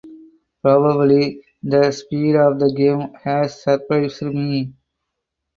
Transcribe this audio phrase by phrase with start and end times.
[0.63, 4.73] Probably the speed of the game has surprised me.